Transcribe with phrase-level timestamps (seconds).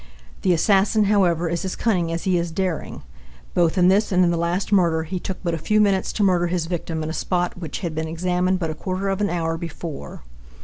[0.41, 3.03] The assassin, however, is as cunning as he is daring.
[3.53, 6.23] Both in this and in the last murder he took but a few minutes to
[6.23, 9.29] murder his victim in a spot which had been examined but a quarter of an
[9.29, 10.23] hour before.